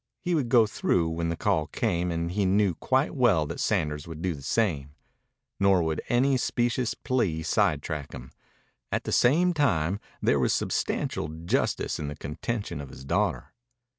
He 0.19 0.33
would 0.33 0.49
go 0.49 0.65
through 0.65 1.09
when 1.09 1.29
the 1.29 1.35
call 1.35 1.67
came, 1.67 2.11
and 2.11 2.31
he 2.31 2.43
knew 2.43 2.73
quite 2.73 3.13
well 3.13 3.45
that 3.45 3.59
Sanders 3.59 4.07
would 4.07 4.19
do 4.19 4.33
the 4.33 4.41
same. 4.41 4.95
Nor 5.59 5.83
would 5.83 6.01
any 6.09 6.37
specious 6.37 6.95
plea 6.95 7.43
sidetrack 7.43 8.11
him. 8.11 8.31
At 8.91 9.03
the 9.03 9.11
same 9.11 9.53
time 9.53 9.99
there 10.19 10.39
was 10.39 10.53
substantial 10.53 11.27
justice 11.29 11.99
in 11.99 12.07
the 12.07 12.15
contention 12.15 12.81
of 12.81 12.89
his 12.89 13.05
daughter. 13.05 13.53